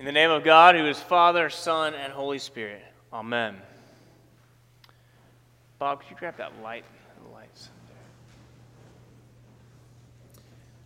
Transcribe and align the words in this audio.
In 0.00 0.06
the 0.06 0.12
name 0.12 0.30
of 0.30 0.44
God, 0.44 0.76
who 0.76 0.86
is 0.86 0.98
Father, 0.98 1.50
Son, 1.50 1.92
and 1.92 2.10
Holy 2.10 2.38
Spirit. 2.38 2.80
Amen. 3.12 3.54
Bob, 5.78 6.00
could 6.00 6.10
you 6.10 6.16
grab 6.16 6.38
that 6.38 6.52
light? 6.62 6.86
The 7.22 7.30
lights. 7.34 7.68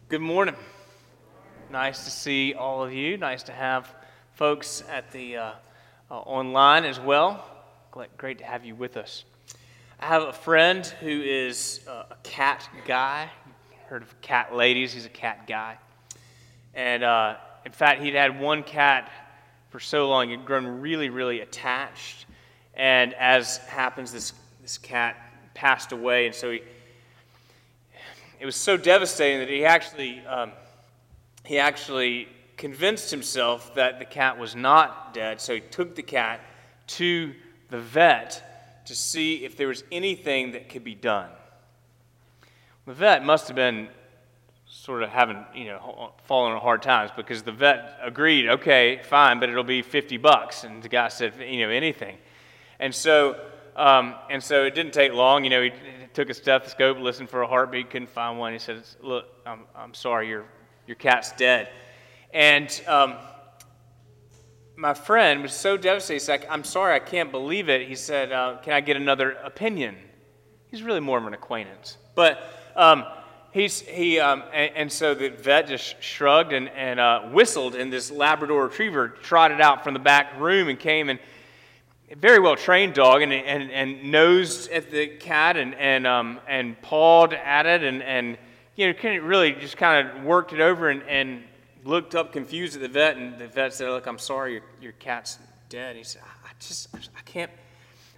Good 0.09 0.21
morning. 0.21 0.57
Nice 1.71 2.03
to 2.07 2.11
see 2.11 2.55
all 2.55 2.83
of 2.83 2.93
you. 2.93 3.17
Nice 3.17 3.45
to 3.45 3.53
have 3.53 3.89
folks 4.33 4.83
at 4.91 5.13
the 5.13 5.37
uh, 5.37 5.53
uh, 6.11 6.15
online 6.15 6.85
as 6.85 6.99
well. 6.99 7.49
Great 8.19 8.39
to 8.39 8.45
have 8.45 8.65
you 8.65 8.75
with 8.75 8.97
us. 8.97 9.23
I 10.01 10.07
have 10.07 10.25
a 10.25 10.33
friend 10.33 10.85
who 10.85 11.23
is 11.23 11.83
uh, 11.87 12.07
a 12.11 12.17
cat 12.25 12.69
guy. 12.85 13.31
Heard 13.87 14.03
of 14.03 14.21
cat 14.23 14.57
ladies? 14.57 14.93
He's 14.93 15.07
a 15.07 15.09
cat 15.09 15.47
guy, 15.47 15.79
and 16.75 17.05
uh, 17.05 17.37
in 17.65 17.73
fact, 17.73 18.03
he'd 18.03 18.15
had 18.15 18.39
one 18.39 18.63
cat 18.63 19.11
for 19.71 19.81
so 19.81 20.09
long, 20.09 20.31
he'd 20.31 20.45
grown 20.45 20.67
really, 20.81 21.09
really 21.09 21.41
attached. 21.41 22.27
And 22.75 23.15
as 23.15 23.59
happens, 23.59 24.13
this, 24.13 24.33
this 24.63 24.79
cat 24.79 25.17
passed 25.55 25.93
away. 25.93 26.27
And 26.27 26.35
so 26.35 26.51
he, 26.51 26.63
it 28.39 28.47
was 28.47 28.57
so 28.57 28.77
devastating 28.77 29.41
that 29.41 29.49
he 29.49 29.65
actually, 29.65 30.25
um, 30.27 30.53
he 31.45 31.59
actually 31.59 32.29
convinced 32.57 33.11
himself 33.11 33.75
that 33.75 33.99
the 33.99 34.05
cat 34.05 34.39
was 34.39 34.55
not 34.55 35.15
dead. 35.15 35.41
So 35.41 35.55
he 35.55 35.61
took 35.61 35.95
the 35.95 36.03
cat 36.03 36.41
to 36.87 37.35
the 37.71 37.81
vet 37.81 38.85
to 38.87 38.95
see 38.95 39.45
if 39.45 39.57
there 39.57 39.69
was 39.69 39.83
anything 39.91 40.53
that 40.53 40.69
could 40.69 40.85
be 40.85 40.95
done. 40.95 41.31
The 42.87 42.95
vet 42.95 43.25
must 43.25 43.49
have 43.49 43.57
been 43.57 43.89
sort 44.75 45.05
of 45.05 45.09
having, 45.09 45.45
you 45.55 45.67
know, 45.67 46.13
fallen 46.25 46.53
on 46.53 46.61
hard 46.61 46.83
times 46.83 47.11
because 47.17 47.43
the 47.45 47.53
vet 47.53 47.97
agreed, 48.03 48.49
okay, 48.49 49.01
fine, 49.05 49.39
but 49.39 49.49
it'll 49.49 49.63
be 49.63 49.83
50 49.83 50.17
bucks. 50.17 50.65
And 50.65 50.83
the 50.83 50.89
guy 50.89 51.09
said, 51.09 51.35
you 51.39 51.61
know, 51.61 51.71
anything. 51.71 52.19
And 52.81 52.93
so, 52.93 53.41
um, 53.77 54.17
and 54.29 54.43
so 54.43 54.65
it 54.65 54.75
didn't 54.75 54.93
take 54.93 55.13
long. 55.13 55.45
You 55.45 55.51
know, 55.51 55.63
he, 55.63 55.71
he 55.71 56.07
took 56.13 56.29
a 56.29 56.35
stethoscope, 56.35 56.99
listened 56.99 57.31
for 57.31 57.43
a 57.43 57.47
heartbeat, 57.47 57.89
couldn't 57.89 58.11
find 58.11 58.37
one. 58.37 58.53
He 58.53 58.59
said, 58.59 58.83
look, 59.01 59.27
I'm, 59.47 59.61
I'm 59.77 59.95
sorry, 59.95 60.29
your, 60.29 60.45
your 60.89 60.97
cat's 60.97 61.31
dead. 61.33 61.71
And 62.33 62.69
um, 62.89 63.15
my 64.77 64.93
friend 64.93 65.43
was 65.43 65.55
so 65.55 65.77
devastated. 65.77 66.15
He's 66.15 66.29
like, 66.29 66.51
I'm 66.51 66.65
sorry, 66.65 66.95
I 66.95 66.99
can't 66.99 67.31
believe 67.31 67.69
it. 67.69 67.87
He 67.87 67.95
said, 67.95 68.33
uh, 68.33 68.59
can 68.61 68.73
I 68.73 68.81
get 68.81 68.97
another 68.97 69.33
opinion? 69.45 69.97
He's 70.67 70.83
really 70.83 71.01
more 71.01 71.19
of 71.19 71.27
an 71.27 71.33
acquaintance. 71.33 71.97
But, 72.17 72.41
um, 72.75 73.05
he's, 73.55 73.81
he, 73.81 74.19
um, 74.21 74.43
and, 74.53 74.71
and, 74.75 74.93
so 74.93 75.15
the 75.15 75.31
vet 75.31 75.69
just 75.69 76.03
shrugged 76.03 76.53
and, 76.53 76.69
and 76.71 77.01
uh, 77.01 77.23
whistled, 77.23 77.75
and 77.77 77.91
this 77.91 78.11
Labrador 78.11 78.65
retriever 78.65 79.09
trotted 79.09 79.61
out 79.61 79.85
from 79.85 79.95
the 79.95 80.01
back 80.01 80.39
room 80.39 80.69
and 80.69 80.79
came 80.79 81.09
and 81.09 81.19
very 82.17 82.41
well 82.41 82.57
trained 82.57 82.95
dog 82.95 83.23
and, 83.23 83.33
and, 83.33 83.71
and 83.71 84.11
nosed 84.11 84.71
at 84.71 84.91
the 84.91 85.07
cat 85.07 85.57
and, 85.57 85.75
and, 85.77 86.07
um, 86.07 86.41
and 86.47 86.81
pawed 86.83 87.33
at 87.33 87.65
it 87.65 87.83
and, 87.83 88.03
and 88.03 88.37
you 88.77 88.93
know, 88.93 89.21
really 89.21 89.53
just 89.53 89.77
kind 89.77 90.07
of 90.07 90.25
worked 90.25 90.53
it 90.53 90.61
over 90.61 90.91
and, 90.91 91.03
and 91.05 91.43
looked 91.85 92.15
up 92.15 92.33
confused 92.33 92.75
at 92.75 92.83
the 92.83 92.89
vet. 92.89 93.17
And 93.17 93.39
the 93.39 93.47
vet 93.47 93.73
said, 93.73 93.89
Look, 93.89 94.07
I'm 94.07 94.19
sorry, 94.19 94.55
your, 94.55 94.63
your 94.81 94.93
cat's 94.93 95.39
dead. 95.69 95.97
He 95.97 96.03
said, 96.03 96.23
I 96.45 96.51
just, 96.59 96.89
I 96.95 97.21
can't, 97.25 97.51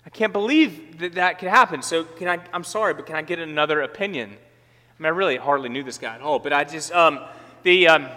I 0.06 0.10
can't 0.10 0.32
believe 0.32 0.98
that 0.98 1.14
that 1.14 1.38
could 1.38 1.48
happen. 1.48 1.82
So 1.82 2.04
can 2.04 2.28
I, 2.28 2.40
I'm 2.52 2.64
sorry, 2.64 2.94
but 2.94 3.06
can 3.06 3.16
I 3.16 3.22
get 3.22 3.38
another 3.38 3.82
opinion? 3.82 4.36
I 4.98 5.02
mean, 5.02 5.06
I 5.06 5.10
really 5.10 5.36
hardly 5.36 5.68
knew 5.68 5.82
this 5.82 5.98
guy 5.98 6.14
at 6.14 6.22
all, 6.22 6.38
but 6.38 6.54
I 6.54 6.64
just, 6.64 6.90
um, 6.92 7.20
the, 7.64 7.88
um, 7.88 8.08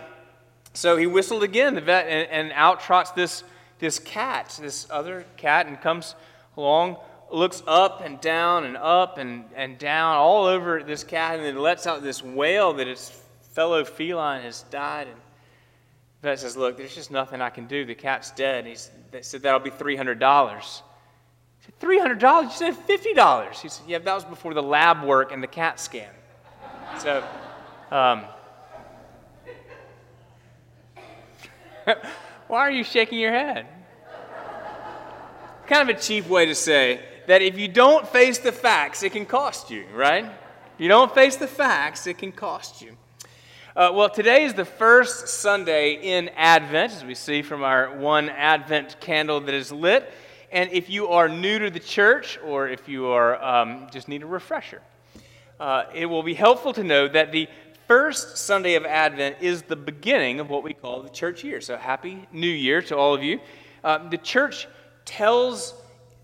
so 0.73 0.95
he 0.95 1.07
whistled 1.07 1.43
again, 1.43 1.75
the 1.75 1.81
vet, 1.81 2.07
and, 2.07 2.29
and 2.29 2.51
out 2.53 2.79
trots 2.79 3.11
this, 3.11 3.43
this 3.79 3.99
cat, 3.99 4.57
this 4.61 4.87
other 4.89 5.25
cat, 5.35 5.67
and 5.67 5.79
comes 5.81 6.15
along, 6.55 6.97
looks 7.31 7.61
up 7.67 8.01
and 8.01 8.21
down 8.21 8.63
and 8.63 8.77
up 8.77 9.17
and, 9.17 9.43
and 9.55 9.77
down 9.77 10.15
all 10.15 10.45
over 10.45 10.81
this 10.81 11.03
cat, 11.03 11.35
and 11.35 11.43
then 11.43 11.59
lets 11.59 11.85
out 11.85 12.01
this 12.01 12.23
wail 12.23 12.73
that 12.73 12.87
its 12.87 13.21
fellow 13.51 13.83
feline 13.83 14.41
has 14.43 14.63
died. 14.71 15.07
And 15.07 15.17
the 16.21 16.29
vet 16.29 16.39
says, 16.39 16.55
Look, 16.55 16.77
there's 16.77 16.95
just 16.95 17.11
nothing 17.11 17.41
I 17.41 17.49
can 17.49 17.67
do. 17.67 17.83
The 17.83 17.95
cat's 17.95 18.31
dead. 18.31 18.65
He's, 18.65 18.89
they 19.11 19.21
said, 19.21 19.41
That'll 19.41 19.59
be 19.59 19.69
$300. 19.69 20.49
He 20.57 21.65
said, 21.65 21.79
$300? 21.81 22.43
You 22.43 22.49
said 22.51 22.73
$50. 22.73 23.61
He 23.61 23.69
said, 23.69 23.85
Yeah, 23.87 23.97
that 23.99 24.13
was 24.13 24.23
before 24.23 24.53
the 24.53 24.63
lab 24.63 25.03
work 25.03 25.33
and 25.33 25.43
the 25.43 25.47
CAT 25.47 25.79
scan. 25.79 26.09
So, 26.99 27.23
um, 27.91 28.25
why 32.49 32.59
are 32.59 32.71
you 32.71 32.83
shaking 32.83 33.19
your 33.19 33.31
head? 33.31 33.67
Kind 35.65 35.89
of 35.89 35.95
a 35.95 35.99
cheap 35.99 36.27
way 36.27 36.45
to 36.47 36.55
say 36.55 36.99
that 37.27 37.41
if 37.41 37.57
you 37.57 37.69
don't 37.69 38.05
face 38.05 38.39
the 38.39 38.51
facts, 38.51 39.01
it 39.03 39.13
can 39.13 39.25
cost 39.25 39.69
you, 39.69 39.85
right? 39.93 40.25
If 40.25 40.79
you 40.79 40.89
don't 40.89 41.13
face 41.13 41.37
the 41.37 41.47
facts, 41.47 42.05
it 42.05 42.17
can 42.17 42.33
cost 42.33 42.81
you. 42.81 42.97
Uh, 43.77 43.91
well, 43.93 44.09
today 44.09 44.43
is 44.43 44.53
the 44.53 44.65
first 44.65 45.29
Sunday 45.29 45.93
in 45.93 46.27
Advent, 46.35 46.91
as 46.91 47.05
we 47.05 47.15
see 47.15 47.41
from 47.41 47.63
our 47.63 47.97
one 47.97 48.27
Advent 48.27 48.99
candle 48.99 49.39
that 49.39 49.55
is 49.55 49.71
lit. 49.71 50.11
And 50.51 50.69
if 50.73 50.89
you 50.89 51.07
are 51.07 51.29
new 51.29 51.59
to 51.59 51.69
the 51.69 51.79
church, 51.79 52.37
or 52.43 52.67
if 52.67 52.89
you 52.89 53.07
are 53.07 53.41
um, 53.41 53.87
just 53.89 54.09
need 54.09 54.21
a 54.21 54.25
refresher, 54.25 54.81
uh, 55.59 55.83
it 55.93 56.05
will 56.05 56.23
be 56.23 56.33
helpful 56.33 56.73
to 56.73 56.83
know 56.83 57.07
that 57.07 57.31
the 57.31 57.47
first 57.87 58.37
Sunday 58.37 58.75
of 58.75 58.85
Advent 58.85 59.37
is 59.41 59.63
the 59.63 59.75
beginning 59.75 60.39
of 60.39 60.49
what 60.49 60.63
we 60.63 60.73
call 60.73 61.01
the 61.01 61.09
church 61.09 61.43
year. 61.43 61.59
So, 61.59 61.75
Happy 61.75 62.27
New 62.31 62.47
Year 62.47 62.81
to 62.83 62.95
all 62.95 63.13
of 63.13 63.23
you. 63.23 63.39
Uh, 63.83 64.09
the 64.09 64.17
church 64.17 64.67
tells 65.05 65.73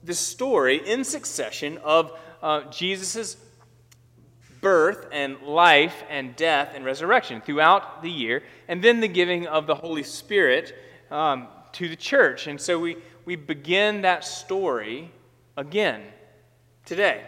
the 0.03 0.13
story 0.13 0.87
in 0.87 1.03
succession 1.03 1.79
of 1.79 2.11
uh, 2.41 2.69
Jesus' 2.69 3.37
birth 4.61 5.07
and 5.11 5.41
life 5.41 6.03
and 6.09 6.35
death 6.35 6.71
and 6.75 6.85
resurrection 6.85 7.41
throughout 7.41 8.01
the 8.01 8.09
year, 8.09 8.43
and 8.67 8.83
then 8.83 8.99
the 8.99 9.07
giving 9.07 9.47
of 9.47 9.67
the 9.67 9.75
Holy 9.75 10.03
Spirit 10.03 10.75
um, 11.11 11.47
to 11.73 11.89
the 11.89 11.95
church. 11.95 12.47
And 12.47 12.59
so 12.59 12.79
we, 12.79 12.97
we 13.25 13.35
begin 13.35 14.01
that 14.01 14.23
story 14.23 15.11
again 15.57 16.01
today. 16.85 17.23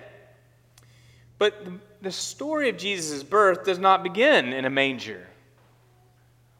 But 1.37 1.65
the, 1.65 1.79
the 2.01 2.11
story 2.11 2.69
of 2.69 2.77
Jesus' 2.77 3.23
birth 3.23 3.63
does 3.63 3.79
not 3.79 4.03
begin 4.03 4.53
in 4.53 4.65
a 4.65 4.69
manger 4.69 5.27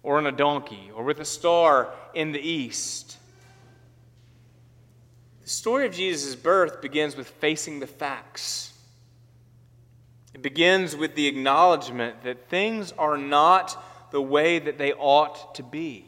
or 0.04 0.18
on 0.18 0.26
a 0.26 0.32
donkey 0.32 0.90
or 0.96 1.04
with 1.04 1.20
a 1.20 1.26
star 1.26 1.94
in 2.14 2.32
the 2.32 2.40
east. 2.40 3.18
The 5.44 5.50
story 5.50 5.86
of 5.86 5.94
Jesus' 5.94 6.36
birth 6.36 6.82
begins 6.82 7.16
with 7.16 7.28
facing 7.28 7.80
the 7.80 7.88
facts. 7.88 8.74
It 10.34 10.42
begins 10.42 10.96
with 10.96 11.16
the 11.16 11.28
acknowledgement 11.28 12.24
that 12.24 12.50
things 12.50 12.92
are 12.98 13.18
not 13.18 14.12
the 14.12 14.22
way 14.22 14.60
that 14.60 14.78
they 14.78 14.94
ought 14.94 15.56
to 15.56 15.64
be. 15.64 16.06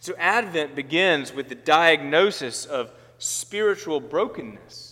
So, 0.00 0.14
Advent 0.16 0.76
begins 0.76 1.32
with 1.32 1.48
the 1.48 1.54
diagnosis 1.54 2.64
of 2.64 2.92
spiritual 3.18 4.00
brokenness 4.00 4.87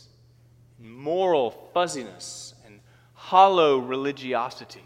moral 0.79 1.71
fuzziness 1.73 2.55
and 2.65 2.81
hollow 3.15 3.79
religiosity. 3.79 4.85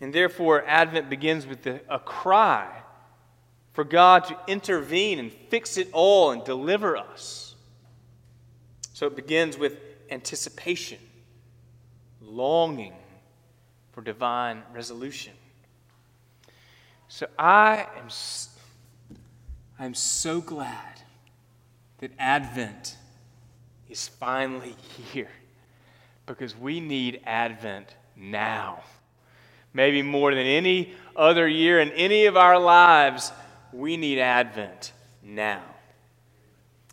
And 0.00 0.14
therefore, 0.14 0.64
Advent 0.66 1.10
begins 1.10 1.46
with 1.46 1.62
the, 1.62 1.80
a 1.88 1.98
cry 1.98 2.68
for 3.72 3.84
God 3.84 4.24
to 4.26 4.38
intervene 4.46 5.18
and 5.18 5.32
fix 5.32 5.76
it 5.76 5.88
all 5.92 6.30
and 6.30 6.44
deliver 6.44 6.96
us. 6.96 7.54
So 8.92 9.06
it 9.06 9.16
begins 9.16 9.56
with 9.56 9.78
anticipation, 10.10 10.98
longing 12.20 12.94
for 13.92 14.02
divine 14.02 14.62
resolution. 14.72 15.32
So 17.08 17.26
I 17.38 17.86
am, 17.96 18.08
I'm 19.78 19.94
so 19.94 20.40
glad 20.40 21.00
that 21.98 22.10
Advent 22.18 22.97
is 23.88 24.08
finally 24.08 24.76
here 25.12 25.30
because 26.26 26.56
we 26.56 26.80
need 26.80 27.20
Advent 27.24 27.94
now. 28.16 28.82
Maybe 29.72 30.02
more 30.02 30.34
than 30.34 30.46
any 30.46 30.94
other 31.16 31.48
year 31.48 31.80
in 31.80 31.90
any 31.92 32.26
of 32.26 32.36
our 32.36 32.58
lives, 32.58 33.32
we 33.72 33.96
need 33.96 34.18
Advent 34.18 34.92
now. 35.22 35.62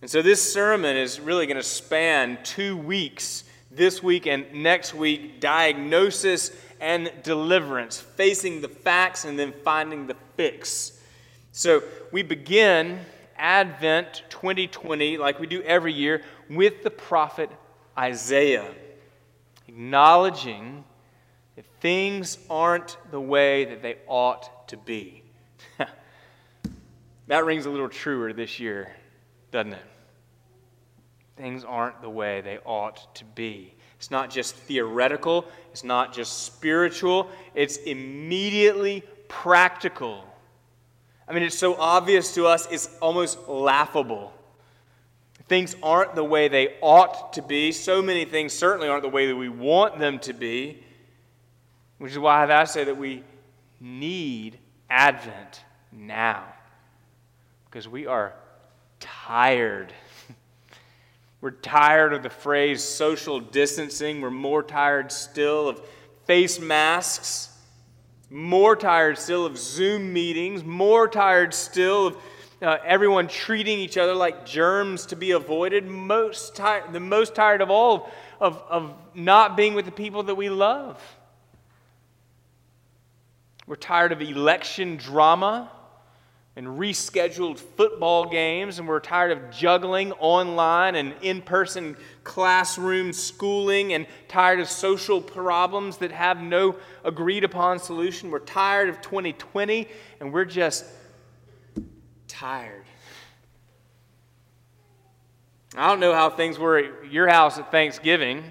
And 0.02 0.10
so 0.10 0.22
this 0.22 0.42
sermon 0.54 0.96
is 0.96 1.20
really 1.20 1.48
going 1.48 1.58
to 1.58 1.64
span 1.64 2.38
two 2.44 2.78
weeks 2.78 3.44
this 3.72 4.02
week 4.02 4.28
and 4.28 4.46
next 4.54 4.94
week 4.94 5.40
diagnosis 5.40 6.52
and 6.80 7.12
deliverance, 7.24 8.00
facing 8.00 8.62
the 8.62 8.68
facts 8.68 9.26
and 9.26 9.38
then 9.38 9.54
finding 9.64 10.08
the 10.08 10.16
fix. 10.36 11.02
So 11.52 11.82
we 12.12 12.22
begin 12.22 13.00
Advent 13.38 14.24
2020, 14.30 15.18
like 15.18 15.40
we 15.40 15.48
do 15.48 15.62
every 15.64 15.94
year, 15.94 16.22
with 16.50 16.84
the 16.84 16.90
prophet 16.90 17.50
Isaiah, 17.98 18.74
acknowledging 19.68 20.84
that 21.56 21.66
things 21.80 22.38
aren't 22.50 22.98
the 23.12 23.20
way 23.20 23.66
that 23.66 23.82
they 23.82 23.98
ought 24.08 24.68
to 24.70 24.78
be. 24.78 25.24
that 27.28 27.46
rings 27.46 27.66
a 27.66 27.70
little 27.70 27.90
truer 27.90 28.34
this 28.34 28.60
year, 28.60 28.94
doesn't 29.52 29.74
it? 29.74 29.86
Things 31.38 31.64
aren't 31.64 32.02
the 32.02 32.10
way 32.10 32.42
they 32.42 32.60
ought 32.66 33.14
to 33.16 33.26
be. 33.26 33.74
It's 33.98 34.12
not 34.12 34.30
just 34.30 34.56
theoretical, 34.56 35.46
it's 35.72 35.84
not 35.84 36.14
just 36.14 36.44
spiritual, 36.44 37.30
it's 37.54 37.78
immediately 37.78 39.04
practical. 39.28 40.26
I 41.28 41.34
mean, 41.34 41.44
it's 41.44 41.58
so 41.58 41.76
obvious 41.76 42.34
to 42.36 42.46
us, 42.46 42.68
it's 42.70 42.90
almost 43.02 43.48
laughable. 43.48 44.34
Things 45.48 45.76
aren't 45.84 46.16
the 46.16 46.24
way 46.24 46.48
they 46.48 46.76
ought 46.82 47.34
to 47.34 47.42
be. 47.42 47.72
So 47.72 48.02
many 48.02 48.26
things 48.26 48.54
certainly 48.54 48.88
aren't 48.88 49.04
the 49.04 49.10
way 49.10 49.28
that 49.28 49.36
we 49.36 49.50
want 49.50 50.00
them 50.00 50.20
to 50.20 50.34
be, 50.34 50.84
which 52.00 52.12
is 52.12 52.20
why 52.20 52.52
I 52.52 52.64
say 52.64 52.84
that 52.84 52.98
we 52.98 53.24
need 53.80 54.58
Advent 54.90 55.64
now 55.92 56.46
because 57.76 57.88
we 57.88 58.08
are 58.08 58.34
tired. 59.00 59.94
We're 61.42 61.52
tired 61.52 62.14
of 62.14 62.24
the 62.24 62.30
phrase 62.30 62.84
social 62.84 63.40
distancing. 63.40 64.22
We're 64.22 64.32
more 64.32 64.64
tired 64.64 65.12
still 65.12 65.68
of 65.68 65.82
face 66.26 66.60
masks, 66.60 67.50
more 68.36 68.76
tired 68.76 69.18
still 69.18 69.46
of 69.46 69.58
Zoom 69.58 70.12
meetings, 70.12 70.62
more 70.62 71.08
tired 71.08 71.54
still 71.54 72.08
of 72.08 72.18
uh, 72.62 72.78
everyone 72.84 73.30
treating 73.30 73.80
each 73.80 73.98
other 73.98 74.14
like 74.14 74.46
germs 74.46 75.06
to 75.06 75.16
be 75.16 75.32
avoided. 75.32 75.88
Most 75.88 76.54
tired, 76.54 76.92
the 76.92 77.00
most 77.00 77.34
tired 77.34 77.62
of 77.62 77.70
all 77.70 78.12
of, 78.42 78.62
of 78.70 78.94
not 79.14 79.56
being 79.56 79.74
with 79.74 79.86
the 79.86 79.92
people 79.92 80.24
that 80.24 80.36
we 80.36 80.50
love. 80.50 81.02
We're 83.68 83.78
tired 83.78 84.12
of 84.12 84.22
election 84.22 84.98
drama 84.98 85.72
and 86.56 86.68
rescheduled 86.68 87.60
football 87.60 88.30
games, 88.30 88.80
and 88.80 88.88
we're 88.88 89.02
tired 89.02 89.32
of 89.32 89.52
juggling 89.52 90.14
online 90.14 90.96
and 90.96 91.14
in 91.22 91.42
person 91.42 91.98
classroom 92.24 93.12
schooling, 93.12 93.94
and 93.94 94.08
tired 94.28 94.60
of 94.60 94.70
social 94.70 95.22
problems 95.22 95.98
that 95.98 96.12
have 96.12 96.42
no 96.42 96.76
agreed 97.04 97.44
upon 97.44 97.78
solution. 97.78 98.32
We're 98.32 98.40
tired 98.40 98.90
of 98.90 99.02
2020, 99.02 99.88
and 100.22 100.32
we're 100.32 100.46
just 100.46 100.86
tired. 102.28 102.86
I 105.78 105.90
don't 105.90 106.00
know 106.00 106.14
how 106.14 106.30
things 106.30 106.58
were 106.58 106.78
at 106.78 107.12
your 107.12 107.28
house 107.28 107.58
at 107.58 107.70
Thanksgiving. 107.70 108.44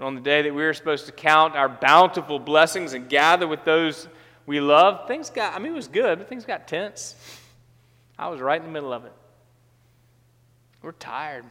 On 0.00 0.14
the 0.14 0.20
day 0.20 0.42
that 0.42 0.52
we 0.52 0.62
were 0.62 0.74
supposed 0.74 1.06
to 1.06 1.12
count 1.12 1.54
our 1.54 1.68
bountiful 1.68 2.38
blessings 2.38 2.94
and 2.94 3.08
gather 3.08 3.46
with 3.46 3.64
those 3.64 4.08
we 4.46 4.60
love, 4.60 5.06
things 5.06 5.30
got, 5.30 5.54
I 5.54 5.58
mean, 5.58 5.72
it 5.72 5.76
was 5.76 5.88
good, 5.88 6.18
but 6.18 6.28
things 6.28 6.44
got 6.44 6.66
tense. 6.66 7.14
I 8.18 8.28
was 8.28 8.40
right 8.40 8.60
in 8.60 8.66
the 8.66 8.72
middle 8.72 8.92
of 8.92 9.04
it. 9.04 9.12
We're 10.82 10.92
tired, 10.92 11.44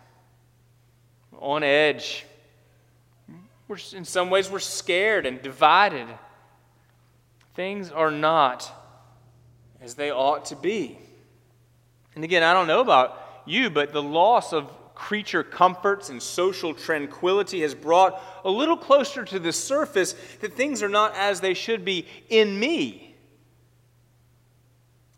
we're 1.31 1.39
on 1.39 1.63
edge. 1.63 2.25
We're, 3.67 3.77
in 3.93 4.03
some 4.03 4.31
ways, 4.31 4.49
we're 4.49 4.59
scared 4.59 5.27
and 5.27 5.41
divided. 5.41 6.07
Things 7.53 7.91
are 7.91 8.09
not 8.09 8.71
as 9.79 9.93
they 9.93 10.11
ought 10.11 10.45
to 10.45 10.55
be. 10.55 10.97
And 12.15 12.23
again, 12.23 12.41
I 12.41 12.53
don't 12.53 12.67
know 12.67 12.81
about 12.81 13.43
you, 13.45 13.69
but 13.69 13.93
the 13.93 14.01
loss 14.01 14.53
of 14.53 14.71
creature 14.99 15.43
comforts 15.43 16.09
and 16.09 16.21
social 16.21 16.73
tranquility 16.73 17.61
has 17.61 17.73
brought 17.73 18.21
a 18.43 18.51
little 18.51 18.75
closer 18.75 19.23
to 19.23 19.39
the 19.39 19.53
surface 19.53 20.13
that 20.41 20.53
things 20.53 20.83
are 20.83 20.89
not 20.89 21.15
as 21.15 21.39
they 21.39 21.53
should 21.53 21.85
be 21.85 22.05
in 22.27 22.59
me. 22.59 23.15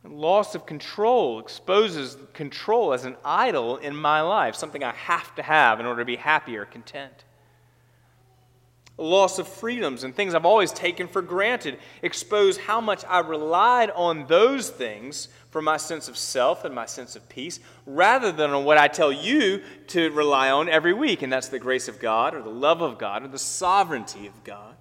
Loss 0.03 0.53
of 0.53 0.67
control 0.67 1.39
exposes 1.39 2.15
control 2.33 2.93
as 2.93 3.05
an 3.05 3.15
idol 3.25 3.77
in 3.77 3.95
my 3.95 4.21
life, 4.21 4.55
something 4.55 4.83
I 4.83 4.93
have 4.93 5.33
to 5.35 5.41
have 5.41 5.79
in 5.79 5.87
order 5.87 6.01
to 6.01 6.05
be 6.05 6.15
happy 6.15 6.57
or 6.57 6.65
content 6.65 7.25
loss 9.01 9.39
of 9.39 9.47
freedoms 9.47 10.03
and 10.03 10.15
things 10.15 10.33
I've 10.33 10.45
always 10.45 10.71
taken 10.71 11.07
for 11.07 11.21
granted 11.21 11.79
expose 12.01 12.57
how 12.57 12.79
much 12.79 13.03
I 13.07 13.19
relied 13.19 13.89
on 13.91 14.27
those 14.27 14.69
things 14.69 15.27
for 15.49 15.61
my 15.61 15.77
sense 15.77 16.07
of 16.07 16.17
self 16.17 16.63
and 16.63 16.73
my 16.73 16.85
sense 16.85 17.15
of 17.15 17.27
peace 17.27 17.59
rather 17.85 18.31
than 18.31 18.51
on 18.51 18.63
what 18.63 18.77
I 18.77 18.87
tell 18.87 19.11
you 19.11 19.61
to 19.87 20.11
rely 20.11 20.49
on 20.49 20.69
every 20.69 20.93
week, 20.93 21.21
and 21.21 21.31
that's 21.31 21.49
the 21.49 21.59
grace 21.59 21.87
of 21.87 21.99
God 21.99 22.33
or 22.33 22.41
the 22.41 22.49
love 22.49 22.81
of 22.81 22.97
God 22.97 23.23
or 23.23 23.27
the 23.27 23.39
sovereignty 23.39 24.27
of 24.27 24.43
God. 24.43 24.75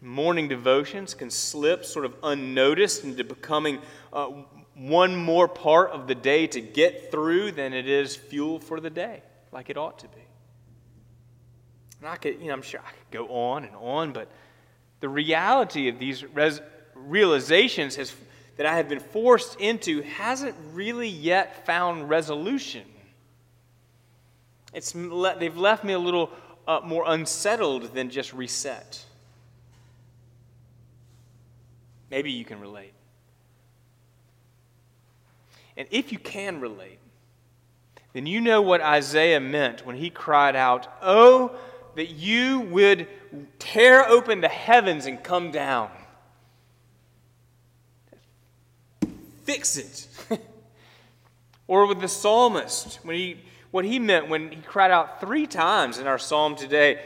Morning 0.00 0.48
devotions 0.48 1.14
can 1.14 1.30
slip 1.30 1.84
sort 1.84 2.04
of 2.04 2.14
unnoticed 2.22 3.04
into 3.04 3.24
becoming 3.24 3.80
uh, 4.12 4.28
one 4.74 5.16
more 5.16 5.48
part 5.48 5.90
of 5.90 6.06
the 6.06 6.14
day 6.14 6.46
to 6.46 6.60
get 6.60 7.10
through 7.10 7.50
than 7.52 7.72
it 7.72 7.88
is 7.88 8.14
fuel 8.14 8.60
for 8.60 8.78
the 8.78 8.90
day, 8.90 9.22
like 9.50 9.70
it 9.70 9.76
ought 9.76 9.98
to 9.98 10.08
be. 10.08 10.27
And 12.00 12.08
I 12.08 12.16
could, 12.16 12.40
you 12.40 12.46
know, 12.46 12.52
I'm 12.52 12.62
sure 12.62 12.80
I 12.80 12.90
could 12.90 13.10
go 13.10 13.28
on 13.28 13.64
and 13.64 13.74
on, 13.76 14.12
but 14.12 14.28
the 15.00 15.08
reality 15.08 15.88
of 15.88 15.98
these 15.98 16.24
res- 16.24 16.60
realizations 16.94 17.96
has, 17.96 18.14
that 18.56 18.66
I 18.66 18.76
have 18.76 18.88
been 18.88 19.00
forced 19.00 19.60
into 19.60 20.02
hasn't 20.02 20.54
really 20.72 21.08
yet 21.08 21.66
found 21.66 22.08
resolution. 22.08 22.84
It's, 24.72 24.92
they've 24.92 25.56
left 25.56 25.84
me 25.84 25.92
a 25.92 25.98
little 25.98 26.30
uh, 26.66 26.80
more 26.84 27.04
unsettled 27.06 27.94
than 27.94 28.10
just 28.10 28.32
reset. 28.32 29.04
Maybe 32.10 32.30
you 32.30 32.44
can 32.44 32.60
relate. 32.60 32.92
And 35.76 35.86
if 35.90 36.12
you 36.12 36.18
can 36.18 36.60
relate, 36.60 36.98
then 38.12 38.26
you 38.26 38.40
know 38.40 38.62
what 38.62 38.80
Isaiah 38.80 39.40
meant 39.40 39.86
when 39.86 39.96
he 39.96 40.10
cried 40.10 40.56
out, 40.56 40.88
Oh, 41.02 41.56
that 41.98 42.10
you 42.10 42.60
would 42.60 43.08
tear 43.58 44.08
open 44.08 44.40
the 44.40 44.48
heavens 44.48 45.06
and 45.06 45.20
come 45.20 45.50
down. 45.50 45.90
Fix 49.42 49.76
it. 49.76 50.06
or 51.66 51.86
with 51.86 52.00
the 52.00 52.06
psalmist, 52.06 53.00
when 53.02 53.16
he, 53.16 53.40
what 53.72 53.84
he 53.84 53.98
meant 53.98 54.28
when 54.28 54.52
he 54.52 54.62
cried 54.62 54.92
out 54.92 55.20
three 55.20 55.48
times 55.48 55.98
in 55.98 56.06
our 56.06 56.18
psalm 56.18 56.54
today 56.54 57.00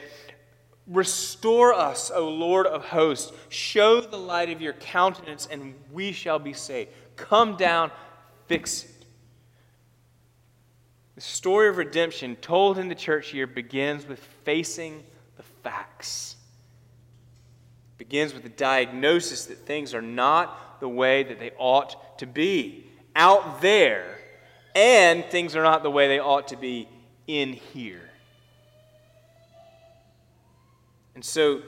Restore 0.88 1.72
us, 1.72 2.10
O 2.12 2.28
Lord 2.28 2.66
of 2.66 2.84
hosts. 2.84 3.32
Show 3.48 4.00
the 4.00 4.18
light 4.18 4.50
of 4.50 4.60
your 4.60 4.72
countenance, 4.72 5.46
and 5.50 5.74
we 5.92 6.10
shall 6.10 6.40
be 6.40 6.52
saved. 6.52 6.90
Come 7.14 7.56
down, 7.56 7.92
fix 8.46 8.84
it. 8.84 9.06
The 11.14 11.20
story 11.20 11.68
of 11.68 11.76
redemption 11.76 12.34
told 12.36 12.78
in 12.78 12.88
the 12.88 12.96
church 12.96 13.28
here 13.28 13.46
begins 13.46 14.06
with 14.06 14.26
facing 14.44 15.02
the 15.36 15.42
facts. 15.42 16.36
It 17.94 17.98
begins 17.98 18.34
with 18.34 18.42
the 18.42 18.48
diagnosis 18.48 19.46
that 19.46 19.58
things 19.58 19.94
are 19.94 20.02
not 20.02 20.80
the 20.80 20.88
way 20.88 21.22
that 21.22 21.38
they 21.38 21.52
ought 21.58 22.18
to 22.18 22.26
be 22.26 22.86
out 23.14 23.60
there, 23.60 24.18
and 24.74 25.24
things 25.26 25.54
are 25.54 25.62
not 25.62 25.82
the 25.82 25.90
way 25.90 26.08
they 26.08 26.18
ought 26.18 26.48
to 26.48 26.56
be 26.56 26.88
in 27.26 27.52
here. 27.52 28.00
And 31.14 31.24
so, 31.24 31.62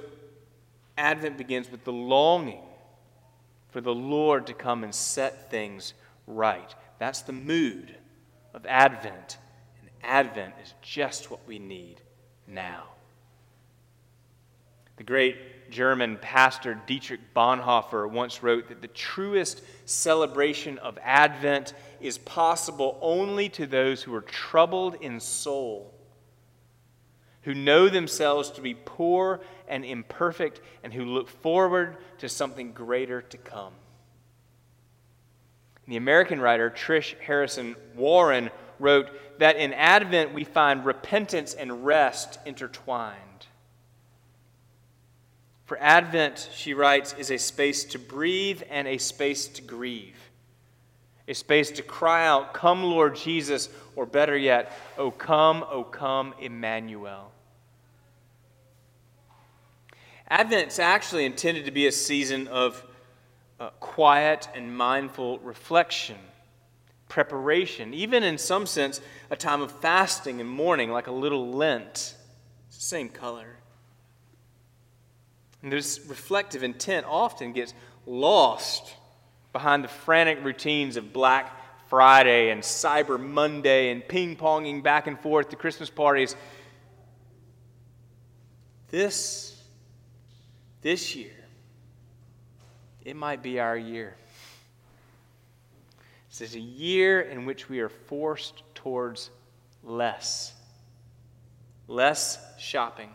Advent 0.96 1.36
begins 1.36 1.70
with 1.70 1.84
the 1.84 1.92
longing 1.92 2.62
for 3.70 3.80
the 3.80 3.94
Lord 3.94 4.46
to 4.46 4.54
come 4.54 4.84
and 4.84 4.94
set 4.94 5.50
things 5.50 5.94
right. 6.26 6.74
That's 6.98 7.22
the 7.22 7.32
mood 7.32 7.94
of 8.54 8.64
Advent. 8.66 9.38
And 9.80 9.90
Advent 10.02 10.54
is 10.62 10.74
just 10.80 11.30
what 11.30 11.46
we 11.46 11.58
need 11.58 12.00
now. 12.46 12.84
The 14.96 15.04
great 15.04 15.70
German 15.70 16.18
pastor 16.18 16.80
Dietrich 16.86 17.34
Bonhoeffer 17.34 18.08
once 18.08 18.42
wrote 18.42 18.68
that 18.68 18.80
the 18.80 18.88
truest 18.88 19.62
celebration 19.86 20.78
of 20.78 20.98
Advent 21.02 21.74
is 22.00 22.18
possible 22.18 22.98
only 23.00 23.48
to 23.50 23.66
those 23.66 24.02
who 24.02 24.14
are 24.14 24.20
troubled 24.20 24.96
in 25.00 25.18
soul, 25.18 25.92
who 27.42 27.54
know 27.54 27.88
themselves 27.88 28.50
to 28.52 28.60
be 28.60 28.74
poor 28.74 29.40
and 29.66 29.84
imperfect, 29.84 30.60
and 30.84 30.92
who 30.92 31.04
look 31.04 31.28
forward 31.28 31.96
to 32.18 32.28
something 32.28 32.72
greater 32.72 33.22
to 33.22 33.36
come. 33.36 33.72
The 35.88 35.96
American 35.96 36.40
writer 36.40 36.70
Tish 36.70 37.16
Harrison 37.20 37.76
Warren 37.94 38.50
wrote 38.78 39.08
that 39.38 39.56
in 39.56 39.72
Advent 39.72 40.34
we 40.34 40.44
find 40.44 40.84
repentance 40.84 41.54
and 41.54 41.84
rest 41.84 42.38
intertwined. 42.46 43.18
For 45.64 45.78
Advent, 45.78 46.50
she 46.54 46.74
writes, 46.74 47.14
is 47.18 47.30
a 47.30 47.38
space 47.38 47.84
to 47.84 47.98
breathe 47.98 48.62
and 48.68 48.86
a 48.86 48.98
space 48.98 49.48
to 49.48 49.62
grieve. 49.62 50.18
A 51.26 51.34
space 51.34 51.70
to 51.72 51.82
cry 51.82 52.26
out, 52.26 52.52
Come, 52.52 52.84
Lord 52.84 53.16
Jesus, 53.16 53.70
or 53.96 54.04
better 54.04 54.36
yet, 54.36 54.72
O 54.98 55.10
come, 55.10 55.64
O 55.70 55.82
come, 55.82 56.34
Emmanuel. 56.38 57.32
Advent's 60.28 60.78
actually 60.78 61.24
intended 61.24 61.64
to 61.64 61.70
be 61.70 61.86
a 61.86 61.92
season 61.92 62.48
of 62.48 62.84
uh, 63.58 63.70
quiet 63.80 64.48
and 64.54 64.76
mindful 64.76 65.38
reflection, 65.38 66.16
preparation, 67.14 67.94
even 67.94 68.24
in 68.24 68.36
some 68.36 68.66
sense, 68.66 69.00
a 69.30 69.36
time 69.36 69.62
of 69.62 69.70
fasting 69.70 70.40
and 70.40 70.50
mourning, 70.50 70.90
like 70.90 71.06
a 71.06 71.12
little 71.12 71.52
Lent. 71.52 72.16
It's 72.66 72.76
the 72.76 72.82
same 72.82 73.08
color. 73.08 73.56
And 75.62 75.72
this 75.72 76.00
reflective 76.08 76.64
intent 76.64 77.06
often 77.08 77.52
gets 77.52 77.72
lost 78.04 78.96
behind 79.52 79.84
the 79.84 79.88
frantic 79.88 80.44
routines 80.44 80.96
of 80.96 81.12
Black 81.12 81.56
Friday 81.88 82.50
and 82.50 82.60
Cyber 82.60 83.20
Monday 83.20 83.92
and 83.92 84.06
ping 84.06 84.34
ponging 84.34 84.82
back 84.82 85.06
and 85.06 85.16
forth 85.20 85.50
to 85.50 85.56
Christmas 85.56 85.88
parties. 85.88 86.34
This, 88.90 89.62
this 90.82 91.14
year, 91.14 91.46
it 93.04 93.14
might 93.14 93.40
be 93.40 93.60
our 93.60 93.76
year. 93.76 94.16
This 96.36 96.50
is 96.50 96.56
a 96.56 96.60
year 96.60 97.20
in 97.20 97.46
which 97.46 97.68
we 97.68 97.78
are 97.78 97.88
forced 97.88 98.64
towards 98.74 99.30
less. 99.84 100.52
Less 101.86 102.40
shopping, 102.58 103.10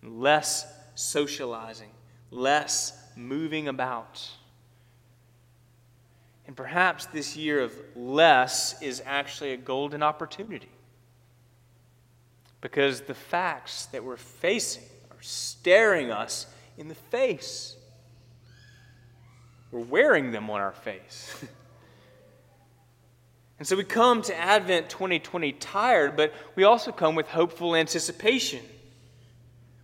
less 0.00 0.64
socializing, 0.94 1.90
less 2.30 2.96
moving 3.16 3.66
about. 3.66 4.28
And 6.46 6.56
perhaps 6.56 7.06
this 7.06 7.36
year 7.36 7.62
of 7.62 7.72
less 7.96 8.80
is 8.80 9.02
actually 9.04 9.52
a 9.52 9.56
golden 9.56 10.00
opportunity. 10.00 10.70
Because 12.60 13.00
the 13.00 13.14
facts 13.14 13.86
that 13.86 14.04
we're 14.04 14.16
facing 14.16 14.84
are 15.10 15.20
staring 15.20 16.12
us 16.12 16.46
in 16.78 16.86
the 16.86 16.94
face. 16.94 17.74
We're 19.72 19.80
wearing 19.80 20.30
them 20.30 20.48
on 20.48 20.60
our 20.60 20.72
face. 20.72 21.44
and 23.60 23.68
so 23.68 23.76
we 23.76 23.84
come 23.84 24.22
to 24.22 24.34
Advent 24.34 24.88
2020 24.88 25.52
tired, 25.52 26.16
but 26.16 26.32
we 26.56 26.64
also 26.64 26.92
come 26.92 27.14
with 27.14 27.28
hopeful 27.28 27.76
anticipation. 27.76 28.64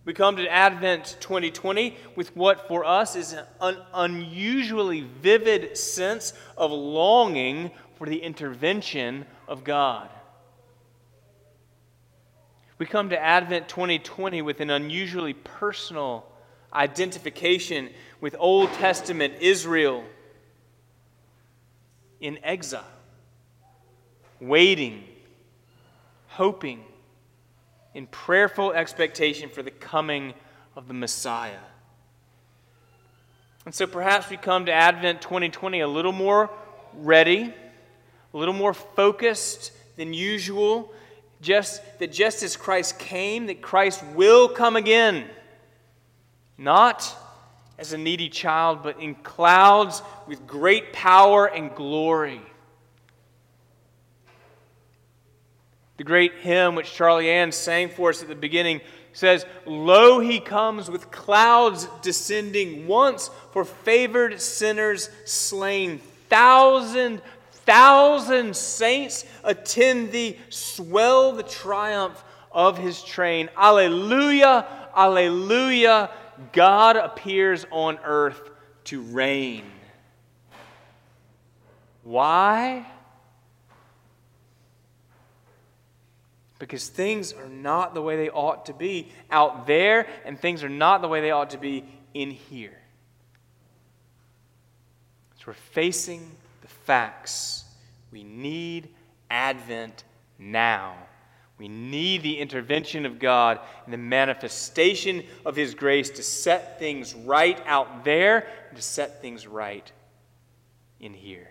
We 0.03 0.13
come 0.13 0.35
to 0.37 0.51
Advent 0.51 1.15
2020 1.19 1.95
with 2.15 2.35
what 2.35 2.67
for 2.67 2.83
us 2.83 3.15
is 3.15 3.35
an 3.61 3.77
unusually 3.93 5.01
vivid 5.01 5.77
sense 5.77 6.33
of 6.57 6.71
longing 6.71 7.69
for 7.97 8.07
the 8.07 8.17
intervention 8.17 9.27
of 9.47 9.63
God. 9.63 10.09
We 12.79 12.87
come 12.87 13.09
to 13.09 13.21
Advent 13.21 13.69
2020 13.69 14.41
with 14.41 14.59
an 14.59 14.71
unusually 14.71 15.33
personal 15.33 16.25
identification 16.73 17.91
with 18.21 18.35
Old 18.39 18.73
Testament 18.73 19.35
Israel 19.39 20.03
in 22.19 22.39
exile, 22.43 22.83
waiting, 24.39 25.03
hoping, 26.27 26.83
in 27.93 28.07
prayerful 28.07 28.73
expectation 28.73 29.49
for 29.49 29.63
the 29.63 29.71
coming 29.71 30.33
of 30.75 30.87
the 30.87 30.93
Messiah. 30.93 31.57
And 33.65 33.73
so 33.73 33.87
perhaps 33.87 34.29
we 34.29 34.37
come 34.37 34.67
to 34.67 34.71
Advent 34.71 35.21
2020 35.21 35.81
a 35.81 35.87
little 35.87 36.11
more 36.11 36.49
ready, 36.93 37.53
a 38.33 38.37
little 38.37 38.53
more 38.53 38.73
focused 38.73 39.71
than 39.97 40.13
usual, 40.13 40.93
just 41.41 41.81
that 41.99 42.11
just 42.11 42.43
as 42.43 42.55
Christ 42.55 42.97
came, 42.99 43.47
that 43.47 43.61
Christ 43.61 44.03
will 44.15 44.47
come 44.47 44.75
again. 44.75 45.25
Not 46.57 47.13
as 47.77 47.93
a 47.93 47.97
needy 47.97 48.29
child, 48.29 48.83
but 48.83 48.99
in 49.01 49.15
clouds 49.15 50.01
with 50.27 50.47
great 50.47 50.93
power 50.93 51.45
and 51.45 51.73
glory. 51.75 52.41
The 55.97 56.03
great 56.03 56.35
hymn 56.35 56.75
which 56.75 56.93
Charlie 56.93 57.29
Ann 57.29 57.51
sang 57.51 57.89
for 57.89 58.09
us 58.09 58.21
at 58.21 58.27
the 58.27 58.35
beginning 58.35 58.81
says, 59.13 59.47
Lo, 59.65 60.19
he 60.19 60.39
comes 60.39 60.91
with 60.91 61.09
clouds 61.09 61.87
descending 62.03 62.87
once 62.87 63.31
for 63.51 63.65
favored 63.65 64.39
sinners 64.39 65.09
slain. 65.25 65.97
Thousand, 66.29 67.21
thousand 67.51 68.55
saints 68.55 69.25
attend 69.43 70.11
thee, 70.11 70.37
swell 70.49 71.31
the 71.31 71.41
triumph 71.41 72.23
of 72.51 72.77
his 72.77 73.01
train. 73.01 73.49
Alleluia, 73.57 74.67
alleluia. 74.95 76.11
God 76.53 76.95
appears 76.95 77.65
on 77.71 77.97
earth 78.03 78.51
to 78.85 79.01
reign. 79.01 79.63
Why? 82.03 82.85
Because 86.59 86.87
things 86.87 87.33
are 87.33 87.49
not 87.49 87.93
the 87.93 88.01
way 88.01 88.17
they 88.17 88.29
ought 88.29 88.65
to 88.65 88.73
be 88.73 89.11
out 89.29 89.67
there, 89.67 90.07
and 90.25 90.39
things 90.39 90.63
are 90.63 90.69
not 90.69 91.01
the 91.01 91.07
way 91.07 91.21
they 91.21 91.31
ought 91.31 91.51
to 91.51 91.57
be 91.57 91.85
in 92.13 92.31
here. 92.31 92.77
So 95.37 95.43
we're 95.47 95.53
facing 95.53 96.31
the 96.61 96.67
facts. 96.67 97.63
We 98.11 98.23
need 98.23 98.89
Advent 99.29 100.03
now. 100.39 100.95
We 101.57 101.67
need 101.67 102.21
the 102.21 102.37
intervention 102.37 103.05
of 103.05 103.19
God 103.19 103.59
and 103.85 103.93
the 103.93 103.97
manifestation 103.97 105.23
of 105.45 105.55
His 105.55 105.73
grace 105.73 106.09
to 106.11 106.23
set 106.23 106.79
things 106.79 107.15
right 107.15 107.59
out 107.65 108.03
there 108.03 108.47
and 108.69 108.77
to 108.77 108.81
set 108.81 109.21
things 109.21 109.47
right 109.47 109.91
in 110.99 111.13
here. 111.13 111.49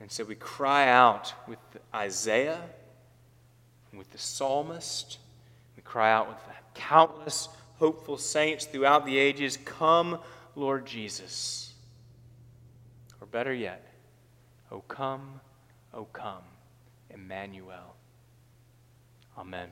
And 0.00 0.10
so 0.10 0.24
we 0.24 0.34
cry 0.34 0.88
out 0.88 1.32
with 1.48 1.58
Isaiah, 1.94 2.60
with 3.96 4.10
the 4.12 4.18
psalmist, 4.18 5.18
we 5.76 5.82
cry 5.82 6.12
out 6.12 6.28
with 6.28 6.38
countless 6.74 7.48
hopeful 7.78 8.16
saints 8.16 8.64
throughout 8.64 9.06
the 9.06 9.18
ages 9.18 9.58
Come, 9.64 10.18
Lord 10.54 10.86
Jesus. 10.86 11.72
Or 13.20 13.26
better 13.26 13.52
yet, 13.52 13.84
O 14.70 14.80
come, 14.80 15.40
O 15.92 16.04
come. 16.04 16.42
Emmanuel. 17.10 17.94
Amen. 19.38 19.68